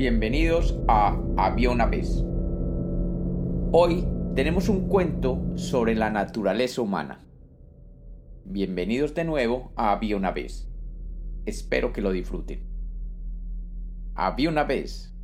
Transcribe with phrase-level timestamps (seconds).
[0.00, 2.24] Bienvenidos a Había una vez.
[3.70, 7.22] Hoy tenemos un cuento sobre la naturaleza humana.
[8.46, 10.70] Bienvenidos de nuevo a Había una vez.
[11.44, 12.66] Espero que lo disfruten.
[14.14, 15.14] Había una vez.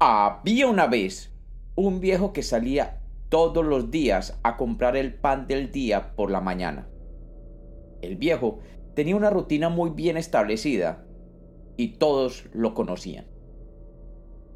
[0.00, 1.32] Había una vez
[1.76, 6.40] un viejo que salía todos los días a comprar el pan del día por la
[6.40, 6.88] mañana.
[8.00, 8.58] El viejo
[8.96, 11.06] tenía una rutina muy bien establecida
[11.76, 13.31] y todos lo conocían.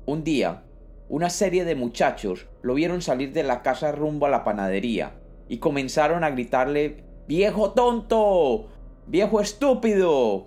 [0.06, 0.62] Un día,
[1.08, 5.58] una serie de muchachos lo vieron salir de la casa rumbo a la panadería y
[5.58, 8.68] comenzaron a gritarle ¡Viejo tonto!
[9.08, 10.46] ¡Viejo estúpido!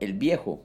[0.00, 0.64] El viejo,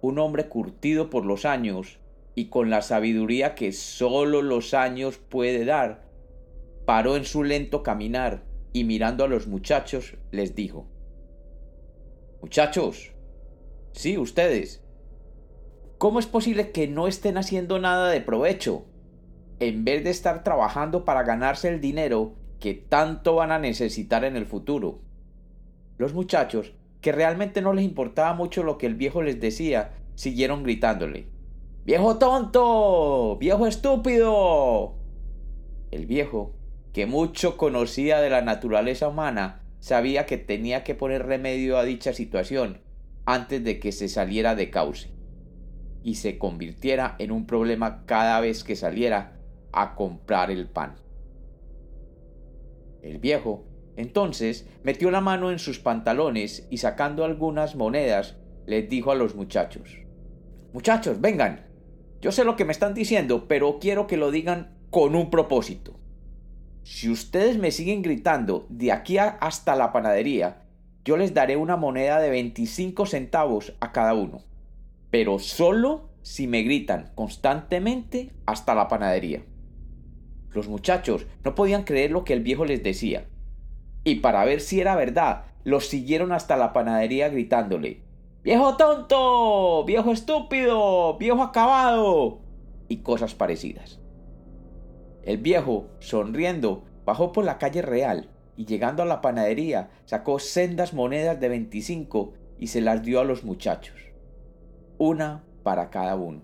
[0.00, 1.98] un hombre curtido por los años
[2.36, 6.04] y con la sabiduría que sólo los años puede dar,
[6.84, 10.86] paró en su lento caminar y mirando a los muchachos les dijo
[12.40, 13.12] Muchachos,
[13.92, 14.82] sí, ustedes,
[16.02, 18.86] ¿Cómo es posible que no estén haciendo nada de provecho?
[19.60, 24.34] En vez de estar trabajando para ganarse el dinero que tanto van a necesitar en
[24.34, 24.98] el futuro.
[25.98, 30.64] Los muchachos, que realmente no les importaba mucho lo que el viejo les decía, siguieron
[30.64, 31.28] gritándole.
[31.84, 33.36] ¡Viejo tonto!
[33.38, 34.96] ¡Viejo estúpido!
[35.92, 36.56] El viejo,
[36.92, 42.12] que mucho conocía de la naturaleza humana, sabía que tenía que poner remedio a dicha
[42.12, 42.80] situación
[43.24, 45.21] antes de que se saliera de cauce
[46.04, 49.32] y se convirtiera en un problema cada vez que saliera
[49.72, 50.96] a comprar el pan.
[53.02, 53.64] El viejo,
[53.96, 58.36] entonces, metió la mano en sus pantalones y sacando algunas monedas,
[58.66, 59.98] les dijo a los muchachos,
[60.72, 61.66] Muchachos, vengan,
[62.22, 65.98] yo sé lo que me están diciendo, pero quiero que lo digan con un propósito.
[66.82, 70.62] Si ustedes me siguen gritando de aquí hasta la panadería,
[71.04, 74.42] yo les daré una moneda de 25 centavos a cada uno
[75.12, 79.44] pero solo si me gritan constantemente hasta la panadería.
[80.52, 83.26] Los muchachos no podían creer lo que el viejo les decía,
[84.04, 88.00] y para ver si era verdad, los siguieron hasta la panadería gritándole
[88.42, 89.84] ¡Viejo tonto!
[89.84, 91.18] ¡Viejo estúpido!
[91.18, 92.40] ¡Viejo acabado!
[92.88, 94.00] y cosas parecidas.
[95.24, 100.94] El viejo, sonriendo, bajó por la calle real y llegando a la panadería sacó sendas
[100.94, 104.11] monedas de 25 y se las dio a los muchachos
[104.98, 106.42] una para cada uno.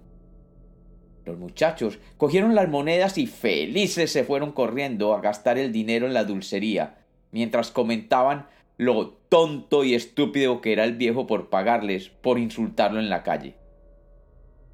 [1.25, 6.15] Los muchachos cogieron las monedas y felices se fueron corriendo a gastar el dinero en
[6.15, 8.47] la dulcería, mientras comentaban
[8.79, 13.57] lo tonto y estúpido que era el viejo por pagarles por insultarlo en la calle.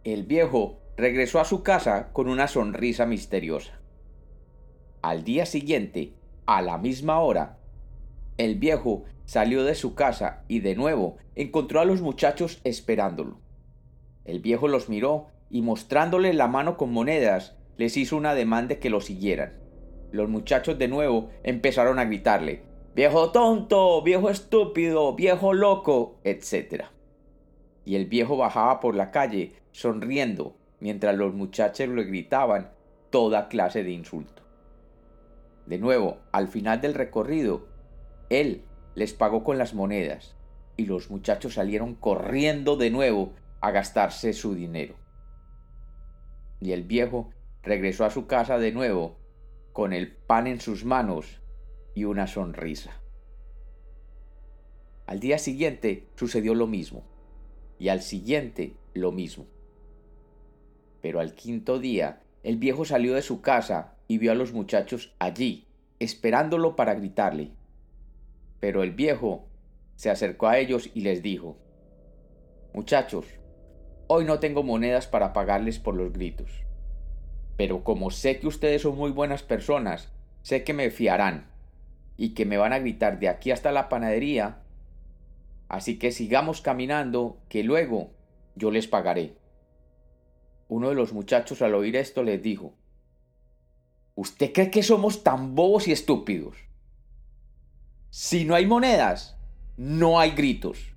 [0.04, 3.80] El viejo regresó a su casa con una sonrisa misteriosa.
[5.02, 6.12] Al día siguiente,
[6.46, 7.58] a la misma hora,
[8.36, 13.44] el viejo salió de su casa y de nuevo encontró a los muchachos esperándolo.
[14.24, 18.78] El viejo los miró y mostrándole la mano con monedas, les hizo una demanda de
[18.78, 19.54] que lo siguieran.
[20.12, 22.62] Los muchachos de nuevo empezaron a gritarle
[22.94, 26.84] Viejo tonto, viejo estúpido, viejo loco, etc.
[27.84, 32.70] Y el viejo bajaba por la calle sonriendo mientras los muchachos le gritaban
[33.10, 34.44] toda clase de insulto.
[35.66, 37.66] De nuevo, al final del recorrido,
[38.30, 38.62] él
[38.94, 40.36] les pagó con las monedas
[40.76, 44.97] y los muchachos salieron corriendo de nuevo a gastarse su dinero.
[46.60, 47.31] Y el viejo
[47.62, 49.19] regresó a su casa de nuevo
[49.72, 51.41] con el pan en sus manos
[51.94, 53.00] y una sonrisa.
[55.06, 57.04] Al día siguiente sucedió lo mismo,
[57.78, 59.47] y al siguiente lo mismo.
[61.03, 65.14] Pero al quinto día, el viejo salió de su casa y vio a los muchachos
[65.19, 65.66] allí,
[65.98, 67.53] esperándolo para gritarle.
[68.60, 69.47] Pero el viejo
[69.97, 71.59] se acercó a ellos y les dijo,
[72.72, 73.26] Muchachos,
[74.06, 76.50] Hoy no tengo monedas para pagarles por los gritos.
[77.56, 80.10] Pero como sé que ustedes son muy buenas personas,
[80.42, 81.47] sé que me fiarán
[82.19, 84.59] y que me van a gritar de aquí hasta la panadería.
[85.69, 88.11] Así que sigamos caminando, que luego
[88.56, 89.37] yo les pagaré.
[90.69, 92.75] Uno de los muchachos al oír esto les dijo,
[94.17, 96.56] ¿Usted cree que somos tan bobos y estúpidos?
[98.11, 99.38] Si no hay monedas,
[99.76, 100.94] no hay gritos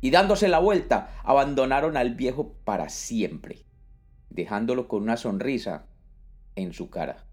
[0.00, 3.64] y dándose la vuelta, abandonaron al viejo para siempre,
[4.30, 5.86] dejándolo con una sonrisa
[6.54, 7.26] en su cara.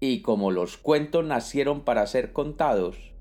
[0.00, 3.12] Y como los cuentos nacieron para ser contados,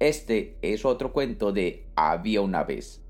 [0.00, 3.04] este es otro cuento de Había una vez.